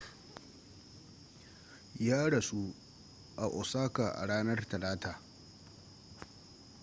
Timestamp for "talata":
4.69-5.21